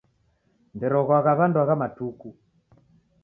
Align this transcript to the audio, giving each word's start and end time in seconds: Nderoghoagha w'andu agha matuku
Nderoghoagha 0.75 1.33
w'andu 1.39 1.57
agha 1.63 1.75
matuku 1.81 2.29